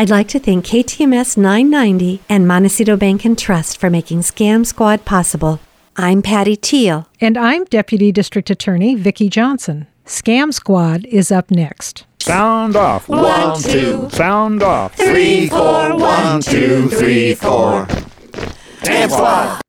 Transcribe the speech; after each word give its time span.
I'd 0.00 0.08
like 0.08 0.28
to 0.28 0.38
thank 0.38 0.64
KTMS 0.64 1.36
990 1.36 2.22
and 2.26 2.48
Montecito 2.48 2.96
Bank 2.96 3.26
and 3.26 3.36
Trust 3.36 3.76
for 3.76 3.90
making 3.90 4.20
Scam 4.20 4.64
Squad 4.64 5.04
possible. 5.04 5.60
I'm 5.94 6.22
Patty 6.22 6.56
Teal. 6.56 7.06
And 7.20 7.36
I'm 7.36 7.66
Deputy 7.66 8.10
District 8.10 8.48
Attorney 8.48 8.94
Vicki 8.94 9.28
Johnson. 9.28 9.88
Scam 10.06 10.54
Squad 10.54 11.04
is 11.04 11.30
up 11.30 11.50
next. 11.50 12.06
Sound 12.18 12.76
off. 12.76 13.10
One, 13.10 13.60
two. 13.60 14.08
Sound 14.08 14.62
off. 14.62 14.94
Three, 14.94 15.50
four. 15.50 15.94
One, 15.98 16.40
two, 16.40 16.88
three, 16.88 17.34
four. 17.34 17.84
Scam 18.80 19.10
Squad. 19.10 19.60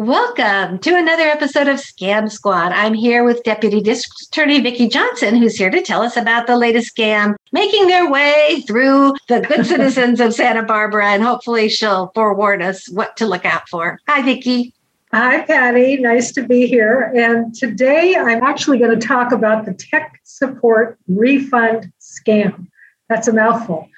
Welcome 0.00 0.78
to 0.78 0.96
another 0.96 1.24
episode 1.24 1.66
of 1.66 1.78
Scam 1.78 2.30
Squad. 2.30 2.70
I'm 2.70 2.94
here 2.94 3.24
with 3.24 3.42
Deputy 3.42 3.80
District 3.80 4.28
Attorney 4.28 4.60
Vicki 4.60 4.86
Johnson, 4.86 5.34
who's 5.34 5.56
here 5.56 5.70
to 5.70 5.82
tell 5.82 6.02
us 6.02 6.16
about 6.16 6.46
the 6.46 6.56
latest 6.56 6.96
scam 6.96 7.34
making 7.50 7.88
their 7.88 8.08
way 8.08 8.62
through 8.64 9.14
the 9.26 9.40
good 9.40 9.66
citizens 9.66 10.20
of 10.20 10.34
Santa 10.34 10.62
Barbara, 10.62 11.08
and 11.08 11.24
hopefully 11.24 11.68
she'll 11.68 12.12
forewarn 12.14 12.62
us 12.62 12.88
what 12.90 13.16
to 13.16 13.26
look 13.26 13.44
out 13.44 13.68
for. 13.68 13.98
Hi, 14.06 14.22
Vicki. 14.22 14.72
Hi, 15.12 15.40
Patty. 15.40 15.96
Nice 15.96 16.30
to 16.30 16.46
be 16.46 16.68
here. 16.68 17.12
And 17.16 17.52
today 17.52 18.14
I'm 18.14 18.44
actually 18.44 18.78
going 18.78 18.96
to 18.96 19.04
talk 19.04 19.32
about 19.32 19.64
the 19.64 19.74
tech 19.74 20.20
support 20.22 20.96
refund 21.08 21.92
scam. 22.00 22.68
That's 23.08 23.26
a 23.26 23.32
mouthful. 23.32 23.88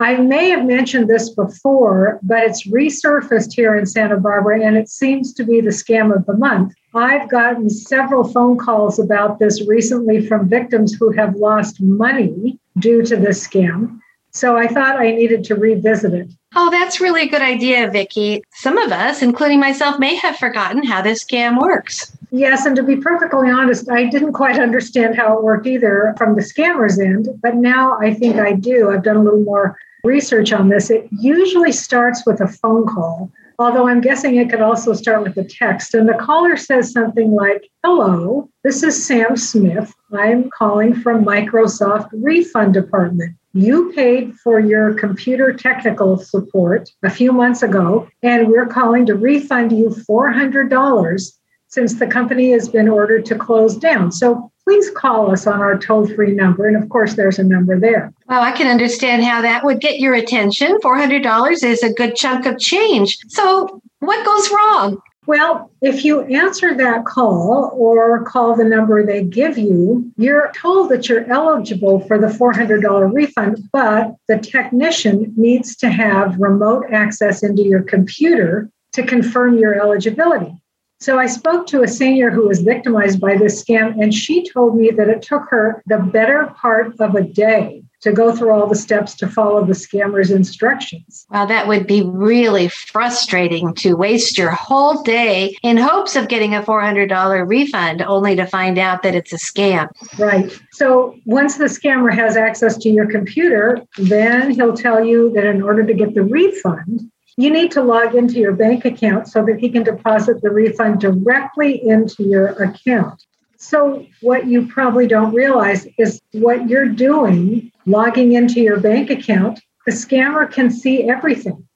I 0.00 0.16
may 0.16 0.50
have 0.50 0.64
mentioned 0.64 1.08
this 1.08 1.30
before, 1.30 2.20
but 2.22 2.44
it's 2.44 2.68
resurfaced 2.68 3.52
here 3.52 3.74
in 3.74 3.84
Santa 3.84 4.16
Barbara 4.16 4.64
and 4.64 4.76
it 4.76 4.88
seems 4.88 5.32
to 5.34 5.42
be 5.42 5.60
the 5.60 5.70
scam 5.70 6.14
of 6.14 6.24
the 6.24 6.36
month. 6.36 6.72
I've 6.94 7.28
gotten 7.28 7.68
several 7.68 8.22
phone 8.22 8.58
calls 8.58 9.00
about 9.00 9.40
this 9.40 9.66
recently 9.66 10.24
from 10.24 10.48
victims 10.48 10.94
who 10.94 11.10
have 11.12 11.34
lost 11.34 11.80
money 11.80 12.60
due 12.78 13.02
to 13.06 13.16
this 13.16 13.44
scam. 13.44 13.98
So 14.30 14.56
I 14.56 14.68
thought 14.68 15.00
I 15.00 15.10
needed 15.10 15.42
to 15.44 15.56
revisit 15.56 16.14
it. 16.14 16.30
Oh, 16.54 16.70
that's 16.70 17.00
really 17.00 17.22
a 17.22 17.28
good 17.28 17.42
idea, 17.42 17.90
Vicki. 17.90 18.44
Some 18.52 18.78
of 18.78 18.92
us, 18.92 19.20
including 19.20 19.58
myself, 19.58 19.98
may 19.98 20.14
have 20.14 20.36
forgotten 20.36 20.84
how 20.84 21.02
this 21.02 21.24
scam 21.24 21.60
works. 21.60 22.16
Yes, 22.30 22.66
and 22.66 22.76
to 22.76 22.84
be 22.84 22.96
perfectly 22.96 23.50
honest, 23.50 23.90
I 23.90 24.04
didn't 24.04 24.34
quite 24.34 24.60
understand 24.60 25.16
how 25.16 25.36
it 25.36 25.42
worked 25.42 25.66
either 25.66 26.14
from 26.16 26.36
the 26.36 26.42
scammer's 26.42 27.00
end, 27.00 27.28
but 27.42 27.56
now 27.56 27.98
I 27.98 28.14
think 28.14 28.36
I 28.36 28.52
do. 28.52 28.90
I've 28.90 29.02
done 29.02 29.16
a 29.16 29.22
little 29.22 29.42
more 29.42 29.76
research 30.08 30.52
on 30.52 30.68
this, 30.70 30.90
it 30.90 31.06
usually 31.12 31.70
starts 31.70 32.24
with 32.26 32.40
a 32.40 32.48
phone 32.48 32.86
call, 32.86 33.30
although 33.58 33.86
I'm 33.86 34.00
guessing 34.00 34.36
it 34.36 34.50
could 34.50 34.62
also 34.62 34.94
start 34.94 35.22
with 35.22 35.36
a 35.36 35.44
text. 35.44 35.94
And 35.94 36.08
the 36.08 36.14
caller 36.14 36.56
says 36.56 36.90
something 36.90 37.32
like, 37.32 37.70
Hello, 37.84 38.48
this 38.64 38.82
is 38.82 39.06
Sam 39.06 39.36
Smith. 39.36 39.94
I'm 40.12 40.50
calling 40.50 40.94
from 40.94 41.24
Microsoft 41.24 42.08
Refund 42.12 42.72
Department. 42.74 43.36
You 43.52 43.92
paid 43.94 44.34
for 44.36 44.60
your 44.60 44.94
computer 44.94 45.52
technical 45.52 46.16
support 46.16 46.90
a 47.02 47.10
few 47.10 47.32
months 47.32 47.62
ago, 47.62 48.08
and 48.22 48.48
we're 48.48 48.66
calling 48.66 49.04
to 49.06 49.14
refund 49.14 49.72
you 49.72 49.88
$400 49.88 51.32
since 51.68 51.94
the 51.94 52.06
company 52.06 52.50
has 52.52 52.68
been 52.68 52.88
ordered 52.88 53.24
to 53.26 53.34
close 53.34 53.76
down. 53.76 54.10
So 54.10 54.50
please 54.64 54.90
call 54.90 55.30
us 55.30 55.46
on 55.46 55.60
our 55.60 55.78
toll 55.78 56.06
free 56.06 56.32
number. 56.32 56.66
And 56.66 56.76
of 56.76 56.88
course, 56.88 57.14
there's 57.14 57.38
a 57.38 57.44
number 57.44 57.78
there. 57.78 58.12
Well, 58.28 58.42
I 58.42 58.52
can 58.52 58.66
understand 58.66 59.24
how 59.24 59.40
that 59.42 59.64
would 59.64 59.80
get 59.80 60.00
your 60.00 60.14
attention. 60.14 60.78
$400 60.82 61.62
is 61.62 61.82
a 61.82 61.92
good 61.92 62.16
chunk 62.16 62.46
of 62.46 62.58
change. 62.58 63.18
So, 63.28 63.80
what 64.00 64.24
goes 64.24 64.50
wrong? 64.50 65.00
Well, 65.26 65.70
if 65.82 66.06
you 66.06 66.22
answer 66.22 66.74
that 66.74 67.04
call 67.04 67.70
or 67.74 68.24
call 68.24 68.56
the 68.56 68.64
number 68.64 69.04
they 69.04 69.22
give 69.22 69.58
you, 69.58 70.10
you're 70.16 70.50
told 70.56 70.90
that 70.90 71.06
you're 71.06 71.30
eligible 71.30 72.00
for 72.00 72.18
the 72.18 72.28
$400 72.28 73.12
refund, 73.12 73.68
but 73.70 74.16
the 74.26 74.38
technician 74.38 75.34
needs 75.36 75.76
to 75.76 75.90
have 75.90 76.38
remote 76.38 76.86
access 76.90 77.42
into 77.42 77.62
your 77.62 77.82
computer 77.82 78.70
to 78.92 79.02
confirm 79.02 79.58
your 79.58 79.74
eligibility. 79.74 80.54
So 81.00 81.18
I 81.18 81.26
spoke 81.26 81.66
to 81.68 81.82
a 81.82 81.88
senior 81.88 82.30
who 82.30 82.48
was 82.48 82.60
victimized 82.60 83.20
by 83.20 83.36
this 83.36 83.62
scam, 83.62 84.02
and 84.02 84.12
she 84.12 84.48
told 84.50 84.76
me 84.76 84.90
that 84.90 85.08
it 85.08 85.22
took 85.22 85.48
her 85.48 85.82
the 85.86 85.98
better 85.98 86.52
part 86.56 86.98
of 86.98 87.14
a 87.14 87.22
day 87.22 87.84
to 88.00 88.12
go 88.12 88.34
through 88.34 88.50
all 88.50 88.66
the 88.66 88.76
steps 88.76 89.14
to 89.16 89.28
follow 89.28 89.64
the 89.64 89.72
scammer's 89.72 90.30
instructions. 90.30 91.26
Wow, 91.30 91.46
that 91.46 91.66
would 91.66 91.86
be 91.86 92.02
really 92.02 92.68
frustrating 92.68 93.74
to 93.74 93.94
waste 93.94 94.38
your 94.38 94.50
whole 94.50 95.02
day 95.02 95.56
in 95.62 95.76
hopes 95.76 96.14
of 96.14 96.28
getting 96.28 96.54
a 96.54 96.62
$400 96.62 97.48
refund 97.48 98.02
only 98.02 98.36
to 98.36 98.46
find 98.46 98.78
out 98.78 99.02
that 99.02 99.14
it's 99.14 99.32
a 99.32 99.36
scam. 99.36 99.88
Right. 100.18 100.56
So 100.72 101.16
once 101.24 101.58
the 101.58 101.64
scammer 101.64 102.12
has 102.14 102.36
access 102.36 102.76
to 102.78 102.88
your 102.88 103.10
computer, 103.10 103.82
then 103.98 104.52
he'll 104.52 104.76
tell 104.76 105.04
you 105.04 105.32
that 105.32 105.44
in 105.44 105.62
order 105.62 105.84
to 105.84 105.94
get 105.94 106.14
the 106.14 106.22
refund, 106.22 107.10
you 107.38 107.52
need 107.52 107.70
to 107.70 107.82
log 107.82 108.16
into 108.16 108.34
your 108.34 108.52
bank 108.52 108.84
account 108.84 109.28
so 109.28 109.44
that 109.46 109.60
he 109.60 109.70
can 109.70 109.84
deposit 109.84 110.42
the 110.42 110.50
refund 110.50 111.00
directly 111.00 111.80
into 111.88 112.24
your 112.24 112.48
account. 112.48 113.24
So, 113.56 114.04
what 114.20 114.48
you 114.48 114.66
probably 114.66 115.06
don't 115.06 115.32
realize 115.32 115.86
is 115.98 116.20
what 116.32 116.68
you're 116.68 116.88
doing, 116.88 117.70
logging 117.86 118.32
into 118.32 118.60
your 118.60 118.80
bank 118.80 119.10
account, 119.10 119.60
the 119.86 119.92
scammer 119.92 120.50
can 120.50 120.68
see 120.68 121.08
everything. 121.08 121.66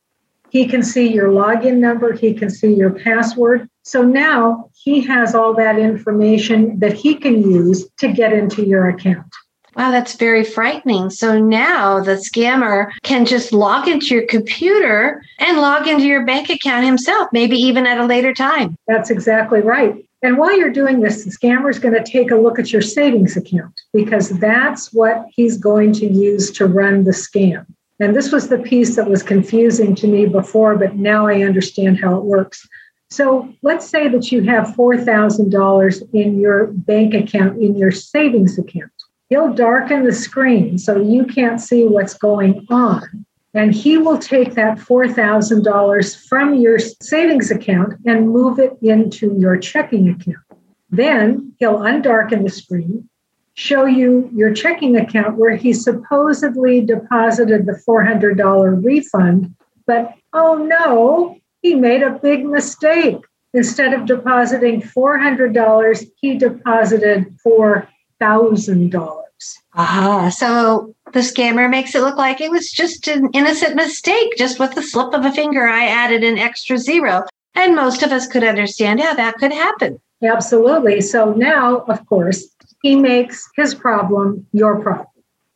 He 0.51 0.67
can 0.67 0.83
see 0.83 1.13
your 1.13 1.29
login 1.29 1.79
number, 1.79 2.13
he 2.13 2.35
can 2.35 2.51
see 2.51 2.75
your 2.75 2.91
password. 2.91 3.69
So 3.85 4.03
now 4.03 4.69
he 4.75 5.01
has 5.03 5.33
all 5.33 5.55
that 5.55 5.79
information 5.79 6.81
that 6.81 6.93
he 6.93 7.15
can 7.15 7.41
use 7.41 7.89
to 7.99 8.13
get 8.13 8.33
into 8.33 8.67
your 8.67 8.89
account. 8.89 9.33
Wow, 9.75 9.91
that's 9.91 10.15
very 10.15 10.45
frightening. 10.45 11.09
So 11.11 11.39
now 11.39 12.01
the 12.01 12.17
scammer 12.17 12.91
can 13.03 13.25
just 13.25 13.53
log 13.53 13.89
into 13.89 14.15
your 14.15 14.27
computer 14.27 15.23
and 15.39 15.59
log 15.59 15.89
into 15.89 16.05
your 16.05 16.27
bank 16.27 16.51
account 16.51 16.85
himself, 16.85 17.29
maybe 17.33 17.57
even 17.57 17.87
at 17.87 17.99
a 17.99 18.05
later 18.05 18.35
time. 18.35 18.77
That's 18.87 19.11
exactly 19.11 19.61
right. 19.61 20.05
And 20.23 20.37
while 20.37 20.57
you're 20.57 20.71
doing 20.71 21.01
this, 21.01 21.25
the 21.25 21.31
scammer 21.31 21.71
is 21.71 21.79
going 21.79 21.95
to 21.95 22.05
take 22.05 22.31
a 22.31 22.37
look 22.37 22.59
at 22.59 22.73
your 22.73 22.83
savings 22.83 23.37
account 23.37 23.75
because 23.93 24.29
that's 24.39 24.93
what 24.93 25.27
he's 25.35 25.57
going 25.57 25.93
to 25.95 26.07
use 26.07 26.51
to 26.53 26.67
run 26.67 27.05
the 27.05 27.11
scam. 27.11 27.67
And 27.99 28.15
this 28.15 28.31
was 28.31 28.49
the 28.49 28.59
piece 28.59 28.97
that 28.97 29.09
was 29.09 29.23
confusing 29.23 29.95
to 29.97 30.07
me 30.07 30.27
before, 30.27 30.77
but 30.77 30.97
now 30.97 31.27
I 31.27 31.43
understand 31.43 31.99
how 32.01 32.17
it 32.17 32.25
works. 32.25 32.69
So 33.11 33.53
let's 33.63 33.89
say 33.89 34.09
that 34.09 34.31
you 34.31 34.43
have 34.43 34.69
$4,000 34.69 36.15
in 36.15 36.41
your 36.41 36.69
bank 36.69 37.15
account, 37.15 37.61
in 37.61 37.77
your 37.77 37.91
savings 37.91 38.59
account 38.59 38.93
he'll 39.33 39.55
darken 39.55 40.05
the 40.05 40.13
screen 40.13 40.77
so 40.77 41.01
you 41.01 41.25
can't 41.25 41.59
see 41.59 41.87
what's 41.87 42.13
going 42.13 42.67
on. 42.69 43.25
And 43.55 43.75
he 43.75 43.97
will 43.97 44.19
take 44.19 44.53
that 44.55 44.77
$4,000 44.77 46.29
from 46.29 46.55
your 46.57 46.79
savings 46.79 47.51
account 47.51 47.95
and 48.05 48.29
move 48.29 48.59
it 48.59 48.77
into 48.83 49.35
your 49.39 49.57
checking 49.57 50.11
account. 50.11 50.45
Then 50.91 51.55
he'll 51.59 51.79
undarken 51.79 52.43
the 52.43 52.51
screen, 52.51 53.09
show 53.55 53.87
you 53.87 54.29
your 54.35 54.53
checking 54.53 54.97
account 54.97 55.39
where 55.39 55.57
he 55.57 55.73
supposedly 55.73 56.83
deposited 56.83 57.65
the 57.65 57.81
$400 57.89 58.85
refund. 58.85 59.55
But 59.87 60.13
oh 60.35 60.57
no, 60.57 61.39
he 61.63 61.75
made 61.75 62.03
a 62.03 62.19
big 62.23 62.45
mistake. 62.45 63.17
Instead 63.55 63.95
of 63.95 64.05
depositing 64.05 64.83
$400, 64.83 66.07
he 66.21 66.37
deposited 66.37 67.35
$4,000. 68.23 69.19
Ah, 69.75 70.29
so 70.29 70.95
the 71.13 71.21
scammer 71.21 71.69
makes 71.69 71.95
it 71.95 72.03
look 72.03 72.17
like 72.17 72.41
it 72.41 72.51
was 72.51 72.71
just 72.71 73.09
an 73.09 73.29
innocent 73.33 73.75
mistake. 73.75 74.35
Just 74.37 74.61
with 74.61 74.75
the 74.75 74.83
slip 74.83 75.13
of 75.15 75.25
a 75.25 75.33
finger, 75.33 75.67
I 75.67 75.87
added 75.87 76.23
an 76.23 76.39
extra 76.39 76.79
zero. 76.79 77.25
And 77.55 77.75
most 77.75 78.03
of 78.03 78.13
us 78.13 78.27
could 78.27 78.45
understand 78.45 79.01
how 79.01 79.15
that 79.15 79.37
could 79.37 79.53
happen. 79.53 80.01
Absolutely. 80.23 81.01
So 81.01 81.33
now, 81.33 81.79
of 81.89 82.07
course, 82.07 82.47
he 82.83 82.97
makes 82.97 83.49
his 83.57 83.75
problem 83.75 84.47
your 84.53 84.81
problem. 84.81 85.09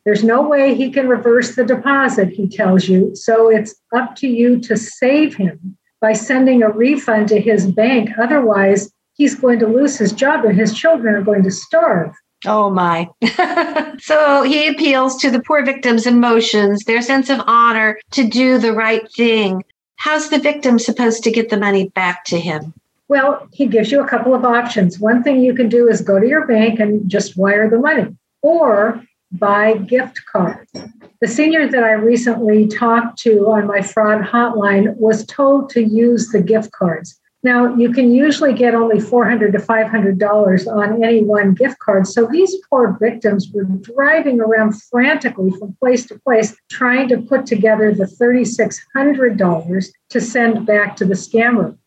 There's 0.05 0.23
no 0.23 0.41
way 0.41 0.73
he 0.73 0.89
can 0.89 1.07
reverse 1.07 1.55
the 1.55 1.65
deposit, 1.65 2.29
he 2.29 2.47
tells 2.47 2.87
you. 2.87 3.15
So 3.15 3.49
it's 3.49 3.75
up 3.95 4.15
to 4.17 4.27
you 4.27 4.59
to 4.61 4.77
save 4.77 5.35
him 5.35 5.77
by 5.99 6.13
sending 6.13 6.63
a 6.63 6.69
refund 6.69 7.27
to 7.29 7.41
his 7.41 7.69
bank. 7.69 8.11
Otherwise, 8.17 8.91
he's 9.15 9.35
going 9.35 9.59
to 9.59 9.67
lose 9.67 9.97
his 9.97 10.11
job 10.11 10.45
and 10.45 10.57
his 10.57 10.73
children 10.73 11.15
are 11.15 11.21
going 11.21 11.43
to 11.43 11.51
starve. 11.51 12.13
Oh 12.45 12.69
my. 12.69 13.09
so 13.99 14.43
he 14.43 14.67
appeals 14.67 15.17
to 15.17 15.31
the 15.31 15.41
poor 15.41 15.65
victim's 15.65 16.05
emotions, 16.05 16.83
their 16.83 17.01
sense 17.01 17.29
of 17.29 17.41
honor 17.47 17.99
to 18.11 18.27
do 18.27 18.57
the 18.57 18.73
right 18.73 19.11
thing. 19.13 19.63
How's 19.95 20.29
the 20.29 20.39
victim 20.39 20.77
supposed 20.77 21.23
to 21.23 21.31
get 21.31 21.49
the 21.49 21.57
money 21.57 21.89
back 21.89 22.23
to 22.25 22.39
him? 22.39 22.73
Well, 23.07 23.47
he 23.51 23.65
gives 23.65 23.91
you 23.91 24.01
a 24.01 24.07
couple 24.07 24.35
of 24.35 24.43
options. 24.43 24.99
One 24.99 25.23
thing 25.23 25.41
you 25.41 25.55
can 25.55 25.69
do 25.69 25.87
is 25.87 26.01
go 26.01 26.19
to 26.19 26.27
your 26.27 26.45
bank 26.45 26.79
and 26.79 27.09
just 27.09 27.37
wire 27.37 27.69
the 27.69 27.79
money 27.79 28.15
or 28.41 29.01
buy 29.31 29.77
gift 29.77 30.21
cards. 30.25 30.71
The 31.19 31.27
senior 31.27 31.67
that 31.67 31.83
I 31.83 31.93
recently 31.93 32.67
talked 32.67 33.17
to 33.19 33.49
on 33.49 33.65
my 33.65 33.81
fraud 33.81 34.21
hotline 34.21 34.95
was 34.97 35.25
told 35.25 35.69
to 35.71 35.83
use 35.83 36.29
the 36.29 36.41
gift 36.41 36.71
cards. 36.71 37.19
Now, 37.43 37.75
you 37.75 37.91
can 37.91 38.13
usually 38.13 38.53
get 38.53 38.73
only 38.73 38.97
$400 38.97 39.51
to 39.51 39.59
$500 39.59 40.67
on 40.67 41.03
any 41.03 41.23
one 41.23 41.53
gift 41.53 41.77
card. 41.79 42.07
So 42.07 42.25
these 42.25 42.55
poor 42.69 42.97
victims 42.99 43.49
were 43.53 43.63
driving 43.63 44.41
around 44.41 44.81
frantically 44.81 45.51
from 45.51 45.73
place 45.79 46.07
to 46.07 46.19
place, 46.19 46.55
trying 46.69 47.07
to 47.09 47.21
put 47.21 47.45
together 47.45 47.93
the 47.93 48.05
$3,600 48.05 49.87
to 50.09 50.21
send 50.21 50.65
back 50.65 50.95
to 50.95 51.05
the 51.05 51.13
scammer. 51.13 51.77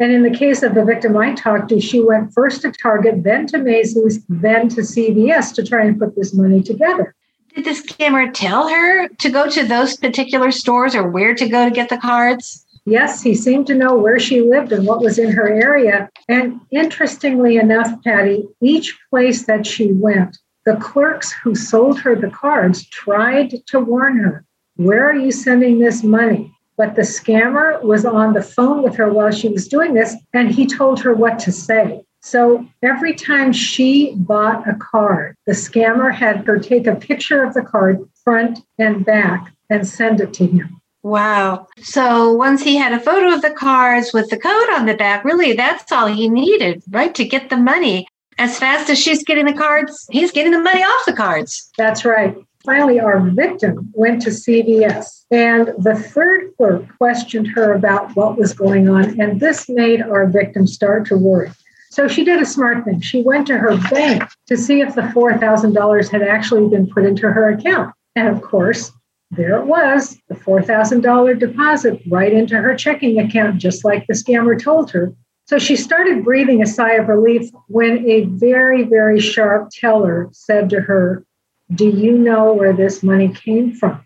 And 0.00 0.12
in 0.12 0.22
the 0.22 0.30
case 0.30 0.62
of 0.62 0.74
the 0.74 0.84
victim 0.84 1.16
I 1.16 1.34
talked 1.34 1.70
to, 1.70 1.80
she 1.80 2.00
went 2.00 2.32
first 2.32 2.62
to 2.62 2.70
Target, 2.70 3.24
then 3.24 3.46
to 3.48 3.58
Macy's, 3.58 4.24
then 4.28 4.68
to 4.68 4.82
CVS 4.82 5.54
to 5.54 5.64
try 5.64 5.84
and 5.84 5.98
put 5.98 6.14
this 6.14 6.34
money 6.34 6.62
together. 6.62 7.14
Did 7.54 7.64
the 7.64 7.70
scammer 7.70 8.32
tell 8.32 8.68
her 8.68 9.08
to 9.08 9.30
go 9.30 9.48
to 9.50 9.66
those 9.66 9.96
particular 9.96 10.52
stores 10.52 10.94
or 10.94 11.08
where 11.08 11.34
to 11.34 11.48
go 11.48 11.64
to 11.64 11.70
get 11.70 11.88
the 11.88 11.96
cards? 11.96 12.64
Yes, 12.88 13.22
he 13.22 13.34
seemed 13.34 13.66
to 13.66 13.74
know 13.74 13.96
where 13.96 14.18
she 14.18 14.40
lived 14.40 14.72
and 14.72 14.86
what 14.86 15.02
was 15.02 15.18
in 15.18 15.30
her 15.32 15.46
area. 15.46 16.08
And 16.26 16.58
interestingly 16.70 17.58
enough, 17.58 18.02
Patty, 18.02 18.48
each 18.62 18.98
place 19.10 19.44
that 19.44 19.66
she 19.66 19.92
went, 19.92 20.38
the 20.64 20.76
clerks 20.76 21.30
who 21.32 21.54
sold 21.54 22.00
her 22.00 22.16
the 22.16 22.30
cards 22.30 22.86
tried 22.88 23.54
to 23.66 23.80
warn 23.80 24.16
her 24.18 24.44
Where 24.76 25.06
are 25.06 25.14
you 25.14 25.30
sending 25.32 25.78
this 25.78 26.02
money? 26.02 26.50
But 26.78 26.94
the 26.96 27.02
scammer 27.02 27.82
was 27.82 28.06
on 28.06 28.32
the 28.32 28.42
phone 28.42 28.82
with 28.82 28.96
her 28.96 29.12
while 29.12 29.32
she 29.32 29.48
was 29.48 29.68
doing 29.68 29.92
this, 29.92 30.16
and 30.32 30.50
he 30.50 30.66
told 30.66 31.00
her 31.00 31.12
what 31.12 31.38
to 31.40 31.52
say. 31.52 32.02
So 32.20 32.66
every 32.82 33.14
time 33.14 33.52
she 33.52 34.14
bought 34.16 34.66
a 34.66 34.74
card, 34.76 35.36
the 35.44 35.52
scammer 35.52 36.14
had 36.14 36.46
her 36.46 36.58
take 36.58 36.86
a 36.86 36.94
picture 36.94 37.42
of 37.44 37.52
the 37.52 37.62
card 37.62 37.98
front 38.24 38.60
and 38.78 39.04
back 39.04 39.52
and 39.68 39.86
send 39.86 40.20
it 40.20 40.32
to 40.34 40.46
him. 40.46 40.77
Wow. 41.02 41.66
So 41.80 42.32
once 42.32 42.62
he 42.62 42.76
had 42.76 42.92
a 42.92 43.00
photo 43.00 43.32
of 43.32 43.42
the 43.42 43.50
cards 43.50 44.12
with 44.12 44.30
the 44.30 44.38
code 44.38 44.70
on 44.70 44.86
the 44.86 44.96
back, 44.96 45.24
really 45.24 45.52
that's 45.52 45.90
all 45.92 46.06
he 46.06 46.28
needed, 46.28 46.82
right? 46.90 47.14
To 47.14 47.24
get 47.24 47.50
the 47.50 47.56
money. 47.56 48.06
As 48.38 48.58
fast 48.58 48.88
as 48.90 48.98
she's 48.98 49.24
getting 49.24 49.46
the 49.46 49.52
cards, 49.52 50.06
he's 50.10 50.30
getting 50.30 50.52
the 50.52 50.60
money 50.60 50.82
off 50.82 51.06
the 51.06 51.12
cards. 51.12 51.70
That's 51.76 52.04
right. 52.04 52.36
Finally, 52.64 53.00
our 53.00 53.20
victim 53.20 53.90
went 53.94 54.20
to 54.22 54.30
CVS, 54.30 55.24
and 55.30 55.68
the 55.78 55.94
third 55.94 56.54
clerk 56.56 56.84
questioned 56.98 57.46
her 57.48 57.72
about 57.72 58.14
what 58.14 58.36
was 58.36 58.52
going 58.52 58.88
on, 58.88 59.20
and 59.20 59.40
this 59.40 59.68
made 59.68 60.02
our 60.02 60.26
victim 60.26 60.66
start 60.66 61.06
to 61.06 61.16
worry. 61.16 61.50
So 61.90 62.06
she 62.06 62.24
did 62.24 62.42
a 62.42 62.46
smart 62.46 62.84
thing. 62.84 63.00
She 63.00 63.22
went 63.22 63.46
to 63.46 63.58
her 63.58 63.76
bank 63.90 64.22
to 64.46 64.56
see 64.56 64.80
if 64.80 64.94
the 64.94 65.02
$4,000 65.02 66.10
had 66.10 66.22
actually 66.22 66.68
been 66.68 66.86
put 66.86 67.04
into 67.04 67.30
her 67.30 67.48
account. 67.48 67.94
And 68.14 68.28
of 68.28 68.42
course, 68.42 68.92
there 69.30 69.58
it 69.58 69.66
was 69.66 70.18
the 70.28 70.34
$4,000 70.34 71.38
deposit 71.38 72.00
right 72.08 72.32
into 72.32 72.56
her 72.56 72.74
checking 72.74 73.18
account, 73.18 73.58
just 73.58 73.84
like 73.84 74.06
the 74.06 74.14
scammer 74.14 74.60
told 74.60 74.90
her. 74.92 75.14
So 75.46 75.58
she 75.58 75.76
started 75.76 76.24
breathing 76.24 76.62
a 76.62 76.66
sigh 76.66 76.94
of 76.94 77.08
relief 77.08 77.50
when 77.68 78.08
a 78.08 78.24
very, 78.24 78.84
very 78.84 79.20
sharp 79.20 79.70
teller 79.72 80.28
said 80.32 80.70
to 80.70 80.80
her, 80.80 81.24
Do 81.74 81.88
you 81.88 82.18
know 82.18 82.52
where 82.52 82.72
this 82.72 83.02
money 83.02 83.28
came 83.28 83.74
from? 83.74 84.04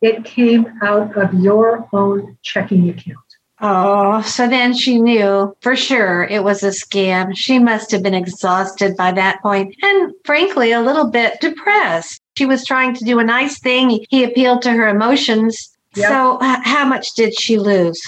It 0.00 0.24
came 0.24 0.66
out 0.82 1.16
of 1.16 1.32
your 1.34 1.88
own 1.92 2.36
checking 2.42 2.88
account. 2.88 3.18
Oh, 3.60 4.22
so 4.22 4.48
then 4.48 4.74
she 4.74 5.00
knew 5.00 5.56
for 5.60 5.76
sure 5.76 6.24
it 6.24 6.42
was 6.42 6.64
a 6.64 6.68
scam. 6.68 7.36
She 7.36 7.60
must 7.60 7.92
have 7.92 8.02
been 8.02 8.12
exhausted 8.12 8.96
by 8.96 9.12
that 9.12 9.40
point 9.40 9.76
and, 9.82 10.12
frankly, 10.24 10.72
a 10.72 10.80
little 10.80 11.10
bit 11.10 11.40
depressed. 11.40 12.21
She 12.42 12.46
was 12.46 12.64
trying 12.64 12.92
to 12.94 13.04
do 13.04 13.20
a 13.20 13.24
nice 13.24 13.60
thing. 13.60 14.04
He 14.08 14.24
appealed 14.24 14.62
to 14.62 14.72
her 14.72 14.88
emotions. 14.88 15.70
Yep. 15.94 16.08
So, 16.08 16.38
how 16.40 16.84
much 16.84 17.14
did 17.14 17.38
she 17.38 17.56
lose? 17.56 18.02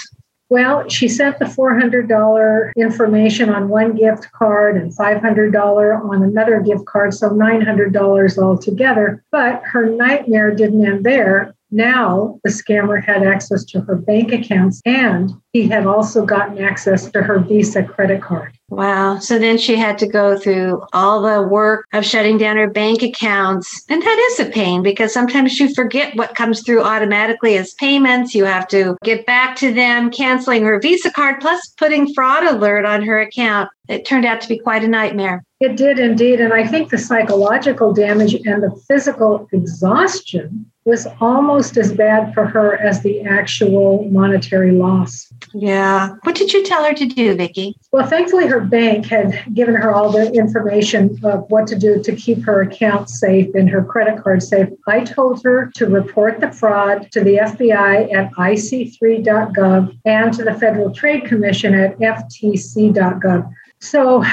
Well, 0.49 0.89
she 0.89 1.07
sent 1.07 1.39
the 1.39 1.45
$400 1.45 2.73
information 2.75 3.49
on 3.49 3.69
one 3.69 3.95
gift 3.95 4.29
card 4.33 4.75
and 4.75 4.91
$500 4.91 6.03
on 6.03 6.21
another 6.21 6.59
gift 6.59 6.85
card, 6.85 7.13
so 7.13 7.29
$900 7.29 8.37
altogether. 8.37 9.23
But 9.31 9.61
her 9.63 9.85
nightmare 9.85 10.53
didn't 10.53 10.85
end 10.85 11.05
there. 11.05 11.55
Now 11.71 12.37
the 12.43 12.49
scammer 12.49 13.01
had 13.01 13.23
access 13.23 13.63
to 13.67 13.79
her 13.79 13.95
bank 13.95 14.33
accounts 14.33 14.81
and 14.85 15.31
he 15.53 15.69
had 15.69 15.85
also 15.87 16.25
gotten 16.25 16.61
access 16.61 17.09
to 17.11 17.23
her 17.23 17.39
Visa 17.39 17.83
credit 17.83 18.21
card. 18.21 18.54
Wow. 18.69 19.19
So 19.19 19.37
then 19.37 19.59
she 19.59 19.75
had 19.75 19.99
to 19.99 20.07
go 20.07 20.37
through 20.37 20.81
all 20.91 21.21
the 21.21 21.47
work 21.47 21.87
of 21.93 22.03
shutting 22.03 22.39
down 22.39 22.57
her 22.57 22.69
bank 22.69 23.03
accounts. 23.03 23.85
And 23.89 24.01
that 24.01 24.29
is 24.31 24.39
a 24.39 24.49
pain 24.49 24.81
because 24.81 25.13
sometimes 25.13 25.59
you 25.59 25.73
forget 25.73 26.15
what 26.15 26.33
comes 26.35 26.63
through 26.63 26.81
automatically 26.81 27.57
as 27.57 27.75
payments. 27.75 28.33
You 28.33 28.45
have 28.45 28.67
to 28.69 28.97
get 29.03 29.27
back 29.27 29.55
to 29.57 29.71
them, 29.71 30.09
canceling 30.09 30.63
her 30.63 30.79
Visa 30.79 31.11
card, 31.11 31.41
plus 31.41 31.67
putting 31.77 32.11
fraud 32.13 32.43
alert 32.43 32.85
on 32.85 33.03
her 33.03 33.19
account. 33.19 33.69
It 33.87 34.05
turned 34.05 34.25
out 34.25 34.41
to 34.41 34.47
be 34.47 34.57
quite 34.57 34.83
a 34.83 34.87
nightmare. 34.87 35.43
It 35.59 35.77
did 35.77 35.99
indeed. 35.99 36.41
And 36.41 36.53
I 36.53 36.67
think 36.67 36.89
the 36.89 36.97
psychological 36.97 37.93
damage 37.93 38.33
and 38.33 38.61
the 38.61 38.75
physical 38.87 39.47
exhaustion 39.51 40.69
was 40.85 41.07
almost 41.19 41.77
as 41.77 41.91
bad 41.91 42.31
for 42.33 42.45
her 42.45 42.77
as 42.77 43.01
the 43.01 43.21
actual 43.21 44.07
monetary 44.11 44.71
loss. 44.71 45.33
Yeah. 45.53 46.09
What 46.21 46.35
did 46.35 46.53
you 46.53 46.63
tell 46.63 46.85
her 46.85 46.93
to 46.93 47.05
do, 47.07 47.35
Vicki? 47.35 47.75
Well, 47.91 48.05
thankfully, 48.05 48.45
her 48.45 48.59
bank 48.59 49.07
had 49.07 49.43
given 49.55 49.73
her 49.73 49.91
all 49.91 50.11
the 50.11 50.31
information 50.33 51.17
of 51.23 51.49
what 51.49 51.65
to 51.67 51.75
do 51.75 52.03
to 52.03 52.15
keep 52.15 52.43
her 52.43 52.61
account 52.61 53.09
safe 53.09 53.53
and 53.55 53.67
her 53.67 53.83
credit 53.83 54.21
card 54.21 54.43
safe. 54.43 54.69
I 54.87 55.03
told 55.03 55.43
her 55.43 55.71
to 55.73 55.87
report 55.87 56.39
the 56.39 56.51
fraud 56.51 57.11
to 57.13 57.23
the 57.23 57.37
FBI 57.37 58.13
at 58.13 58.31
ic3.gov 58.33 59.97
and 60.05 60.33
to 60.33 60.43
the 60.43 60.53
Federal 60.53 60.91
Trade 60.91 61.25
Commission 61.25 61.73
at 61.73 61.97
ftc.gov. 61.97 63.51
So, 63.85 64.23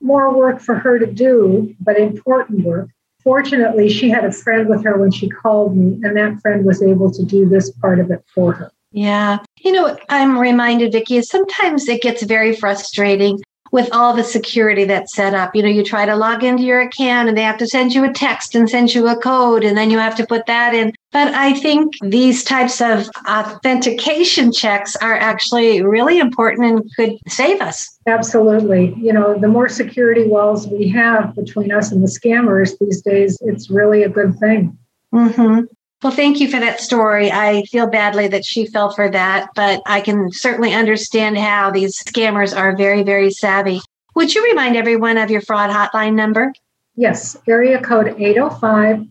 more 0.00 0.34
work 0.36 0.60
for 0.60 0.74
her 0.74 0.98
to 0.98 1.06
do, 1.06 1.74
but 1.80 1.98
important 1.98 2.64
work 2.64 2.90
fortunately, 3.26 3.88
she 3.88 4.08
had 4.08 4.24
a 4.24 4.30
friend 4.30 4.68
with 4.68 4.84
her 4.84 4.96
when 4.96 5.10
she 5.10 5.28
called 5.28 5.76
me, 5.76 5.98
and 6.04 6.16
that 6.16 6.40
friend 6.40 6.64
was 6.64 6.80
able 6.80 7.10
to 7.10 7.24
do 7.24 7.48
this 7.48 7.72
part 7.72 7.98
of 7.98 8.08
it 8.12 8.24
for 8.32 8.52
her. 8.52 8.70
Yeah. 8.92 9.38
You 9.58 9.72
know, 9.72 9.98
I'm 10.08 10.38
reminded, 10.38 10.92
Vicki, 10.92 11.20
sometimes 11.22 11.88
it 11.88 12.02
gets 12.02 12.22
very 12.22 12.54
frustrating 12.54 13.42
with 13.72 13.88
all 13.92 14.14
the 14.14 14.22
security 14.22 14.84
that's 14.84 15.12
set 15.12 15.34
up. 15.34 15.56
You 15.56 15.62
know, 15.64 15.68
you 15.68 15.82
try 15.82 16.06
to 16.06 16.14
log 16.14 16.44
into 16.44 16.62
your 16.62 16.80
account 16.80 17.28
and 17.28 17.36
they 17.36 17.42
have 17.42 17.58
to 17.58 17.66
send 17.66 17.92
you 17.92 18.04
a 18.04 18.12
text 18.12 18.54
and 18.54 18.70
send 18.70 18.94
you 18.94 19.08
a 19.08 19.16
code, 19.16 19.64
and 19.64 19.76
then 19.76 19.90
you 19.90 19.98
have 19.98 20.14
to 20.16 20.26
put 20.26 20.46
that 20.46 20.72
in. 20.72 20.94
But 21.16 21.32
I 21.32 21.54
think 21.54 21.94
these 22.02 22.44
types 22.44 22.82
of 22.82 23.08
authentication 23.26 24.52
checks 24.52 24.96
are 24.96 25.14
actually 25.14 25.82
really 25.82 26.18
important 26.18 26.66
and 26.66 26.94
could 26.94 27.16
save 27.26 27.62
us. 27.62 27.98
Absolutely. 28.06 28.92
You 28.98 29.14
know, 29.14 29.38
the 29.38 29.48
more 29.48 29.70
security 29.70 30.28
walls 30.28 30.68
we 30.68 30.88
have 30.88 31.34
between 31.34 31.72
us 31.72 31.90
and 31.90 32.02
the 32.02 32.06
scammers 32.06 32.78
these 32.78 33.00
days, 33.00 33.38
it's 33.40 33.70
really 33.70 34.02
a 34.02 34.10
good 34.10 34.38
thing. 34.38 34.76
Mm-hmm. 35.14 35.60
Well, 36.02 36.12
thank 36.12 36.38
you 36.38 36.50
for 36.50 36.60
that 36.60 36.82
story. 36.82 37.32
I 37.32 37.62
feel 37.62 37.86
badly 37.86 38.28
that 38.28 38.44
she 38.44 38.66
fell 38.66 38.90
for 38.90 39.10
that, 39.10 39.48
but 39.54 39.80
I 39.86 40.02
can 40.02 40.30
certainly 40.30 40.74
understand 40.74 41.38
how 41.38 41.70
these 41.70 41.96
scammers 41.96 42.54
are 42.54 42.76
very, 42.76 43.02
very 43.04 43.30
savvy. 43.30 43.80
Would 44.16 44.34
you 44.34 44.44
remind 44.44 44.76
everyone 44.76 45.16
of 45.16 45.30
your 45.30 45.40
fraud 45.40 45.70
hotline 45.70 46.12
number? 46.12 46.52
Yes, 46.94 47.38
area 47.48 47.80
code 47.80 48.14
805 48.18 49.06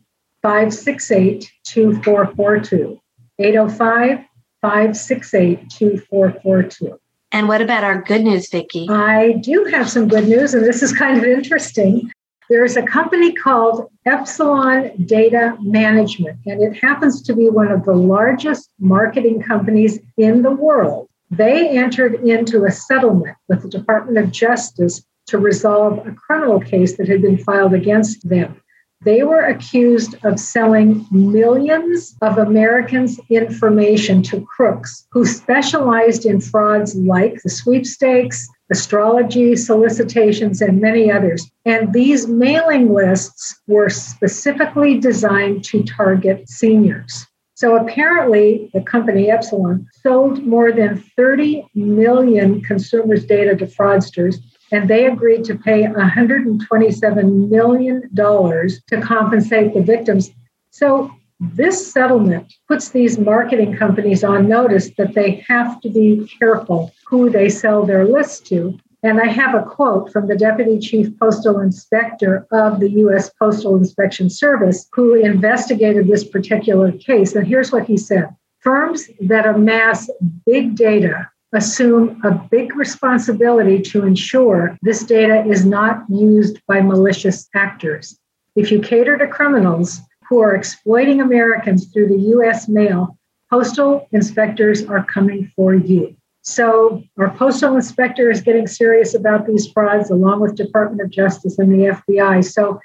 568 0.45 1.51
2442. 1.63 3.01
805 3.39 4.19
568 4.61 5.69
2442. 5.71 6.99
And 7.31 7.47
what 7.47 7.63
about 7.63 7.83
our 7.83 8.03
good 8.03 8.21
news, 8.21 8.47
Vicki? 8.51 8.85
I 8.87 9.39
do 9.41 9.63
have 9.71 9.89
some 9.89 10.07
good 10.07 10.27
news, 10.27 10.53
and 10.53 10.63
this 10.63 10.83
is 10.83 10.93
kind 10.93 11.17
of 11.17 11.23
interesting. 11.23 12.11
There's 12.47 12.77
a 12.77 12.83
company 12.83 13.33
called 13.33 13.89
Epsilon 14.05 14.91
Data 15.05 15.57
Management, 15.61 16.37
and 16.45 16.61
it 16.61 16.75
happens 16.79 17.23
to 17.23 17.35
be 17.35 17.49
one 17.49 17.71
of 17.71 17.83
the 17.83 17.95
largest 17.95 18.69
marketing 18.79 19.41
companies 19.41 19.97
in 20.15 20.43
the 20.43 20.51
world. 20.51 21.09
They 21.31 21.75
entered 21.75 22.13
into 22.23 22.65
a 22.65 22.71
settlement 22.71 23.35
with 23.49 23.63
the 23.63 23.69
Department 23.69 24.19
of 24.19 24.31
Justice 24.31 25.03
to 25.25 25.39
resolve 25.39 26.05
a 26.05 26.11
criminal 26.11 26.59
case 26.59 26.97
that 26.97 27.07
had 27.07 27.23
been 27.23 27.39
filed 27.39 27.73
against 27.73 28.29
them. 28.29 28.61
They 29.05 29.21
were 29.21 29.41
accused 29.41 30.15
of 30.23 30.39
selling 30.39 31.05
millions 31.11 32.15
of 32.23 32.39
Americans' 32.39 33.19
information 33.29 34.23
to 34.23 34.41
crooks 34.41 35.05
who 35.11 35.25
specialized 35.25 36.25
in 36.25 36.41
frauds 36.41 36.95
like 36.95 37.39
the 37.43 37.51
sweepstakes, 37.51 38.49
astrology, 38.71 39.55
solicitations, 39.55 40.59
and 40.59 40.81
many 40.81 41.11
others. 41.11 41.47
And 41.65 41.93
these 41.93 42.27
mailing 42.27 42.91
lists 42.91 43.55
were 43.67 43.89
specifically 43.89 44.99
designed 44.99 45.63
to 45.65 45.83
target 45.83 46.49
seniors. 46.49 47.27
So 47.53 47.77
apparently, 47.77 48.71
the 48.73 48.81
company 48.81 49.29
Epsilon 49.29 49.87
sold 50.01 50.43
more 50.43 50.71
than 50.71 50.97
30 51.15 51.67
million 51.75 52.61
consumers' 52.61 53.25
data 53.25 53.55
to 53.55 53.67
fraudsters, 53.67 54.37
and 54.75 54.89
they 54.89 55.05
agreed 55.05 55.45
to 55.45 55.55
pay 55.55 55.83
$127 55.83 57.49
million 57.49 58.09
to 58.11 59.01
compensate 59.01 59.73
the 59.73 59.81
victims. 59.81 60.31
So 60.71 61.11
this 61.39 61.93
settlement 61.93 62.53
puts 62.67 62.89
these 62.89 63.17
marketing 63.17 63.77
companies 63.77 64.21
on 64.21 64.49
notice 64.49 64.89
that 64.97 65.13
they 65.13 65.45
have 65.47 65.79
to 65.79 65.89
be 65.89 66.29
careful 66.39 66.91
who 67.07 67.29
they 67.29 67.47
sell 67.47 67.85
their 67.85 68.05
list 68.05 68.47
to. 68.47 68.77
And 69.01 69.21
I 69.21 69.27
have 69.27 69.55
a 69.55 69.63
quote 69.63 70.11
from 70.11 70.27
the 70.27 70.35
Deputy 70.35 70.79
Chief 70.79 71.07
Postal 71.19 71.59
Inspector 71.59 72.45
of 72.51 72.81
the 72.81 72.89
U.S. 72.89 73.29
Postal 73.39 73.77
Inspection 73.77 74.29
Service, 74.29 74.89
who 74.91 75.13
investigated 75.13 76.07
this 76.07 76.25
particular 76.25 76.91
case. 76.91 77.33
And 77.33 77.47
here's 77.47 77.71
what 77.71 77.85
he 77.85 77.95
said 77.95 78.27
Firms 78.59 79.07
that 79.21 79.45
amass 79.45 80.09
big 80.45 80.75
data 80.75 81.29
assume 81.55 82.21
a 82.23 82.31
big 82.31 82.75
responsibility 82.75 83.81
to 83.81 84.05
ensure 84.05 84.77
this 84.81 85.03
data 85.03 85.45
is 85.45 85.65
not 85.65 86.03
used 86.09 86.59
by 86.67 86.81
malicious 86.81 87.47
actors. 87.55 88.19
If 88.55 88.71
you 88.71 88.79
cater 88.81 89.17
to 89.17 89.27
criminals 89.27 90.01
who 90.29 90.39
are 90.39 90.55
exploiting 90.55 91.21
Americans 91.21 91.87
through 91.91 92.07
the 92.07 92.19
US 92.37 92.67
mail, 92.67 93.17
postal 93.49 94.07
inspectors 94.11 94.85
are 94.85 95.03
coming 95.03 95.51
for 95.55 95.73
you. 95.73 96.15
So, 96.41 97.01
our 97.17 97.31
postal 97.31 97.75
inspector 97.75 98.29
is 98.29 98.41
getting 98.41 98.67
serious 98.67 99.15
about 99.15 99.47
these 99.47 99.67
frauds 99.71 100.11
along 100.11 100.41
with 100.41 100.55
Department 100.55 101.01
of 101.01 101.09
Justice 101.09 101.57
and 101.57 101.71
the 101.71 101.99
FBI. 102.07 102.45
So, 102.45 102.79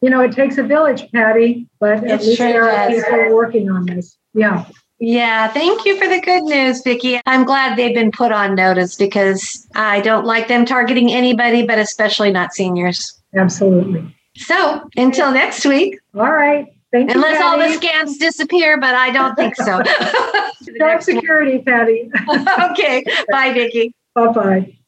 you 0.00 0.10
know, 0.10 0.20
it 0.20 0.32
takes 0.32 0.58
a 0.58 0.64
village, 0.64 1.10
Patty, 1.12 1.68
but 1.78 2.02
It 2.02 2.10
at 2.10 2.20
least 2.22 2.38
sure 2.38 2.48
there 2.48 2.64
are 2.64 2.90
people 2.90 3.36
working 3.36 3.70
on 3.70 3.86
this. 3.86 4.18
Yeah. 4.34 4.64
Yeah, 5.06 5.48
thank 5.48 5.84
you 5.84 5.98
for 5.98 6.08
the 6.08 6.18
good 6.18 6.44
news, 6.44 6.80
Vicki. 6.82 7.20
I'm 7.26 7.44
glad 7.44 7.76
they've 7.76 7.94
been 7.94 8.10
put 8.10 8.32
on 8.32 8.54
notice 8.54 8.96
because 8.96 9.66
I 9.74 10.00
don't 10.00 10.24
like 10.24 10.48
them 10.48 10.64
targeting 10.64 11.12
anybody, 11.12 11.66
but 11.66 11.78
especially 11.78 12.32
not 12.32 12.54
seniors. 12.54 13.20
Absolutely. 13.36 14.16
So 14.36 14.88
until 14.96 15.30
next 15.30 15.66
week, 15.66 15.98
All 16.14 16.32
right. 16.32 16.66
Thank 16.90 17.10
you. 17.10 17.16
unless 17.16 17.42
all 17.42 17.58
the 17.58 17.76
scams 17.76 18.18
disappear, 18.18 18.80
but 18.80 18.94
I 18.94 19.10
don't 19.10 19.34
think 19.34 19.56
so. 19.56 19.82
Job 20.78 21.02
security, 21.02 21.58
Patty. 21.58 22.10
okay, 22.70 23.04
bye, 23.30 23.52
Vicki. 23.52 23.94
bye 24.14 24.28
bye. 24.28 24.78